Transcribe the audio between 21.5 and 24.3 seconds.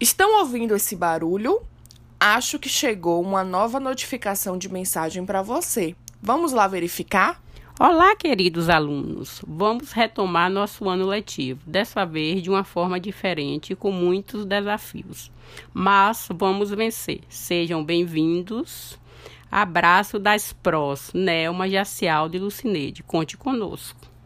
Jacial e Lucineide. Conte conosco.